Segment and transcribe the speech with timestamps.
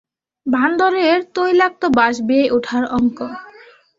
[0.45, 3.17] বান্দরের তৈলাক্ত বাঁশ বেয়ে ওঠার অঙ্ক!